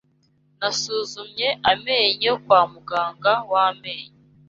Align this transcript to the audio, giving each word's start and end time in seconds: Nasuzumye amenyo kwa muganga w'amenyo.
Nasuzumye 0.59 1.47
amenyo 1.71 2.31
kwa 2.43 2.61
muganga 2.71 3.33
w'amenyo. 3.51 4.11